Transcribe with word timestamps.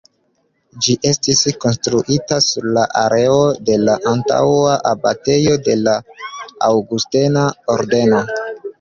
Ĝi 0.85 0.95
estis 1.09 1.41
konstruita 1.65 2.39
sur 2.47 2.67
la 2.79 2.87
areo 3.03 3.37
de 3.69 3.77
la 3.83 3.99
antaŭa 4.15 4.75
abatejo 4.95 5.57
de 5.71 5.79
la 5.85 5.97
aŭgustena 6.73 7.49
ordeno. 7.79 8.29